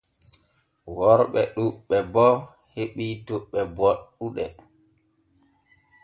Worɓe 0.95 1.41
ɗuuɓɓe 1.55 1.97
bo 2.13 2.25
heɓii 2.73 3.13
toɓɓe 3.25 3.59
booɗuɗe. 3.75 4.45